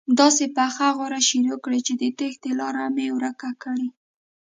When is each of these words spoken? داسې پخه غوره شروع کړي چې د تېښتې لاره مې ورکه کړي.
داسې 0.19 0.45
پخه 0.57 0.87
غوره 0.97 1.21
شروع 1.29 1.57
کړي 1.63 1.79
چې 1.87 1.93
د 2.01 2.03
تېښتې 2.17 2.51
لاره 2.59 2.83
مې 2.95 3.07
ورکه 3.17 3.49
کړي. 3.63 3.89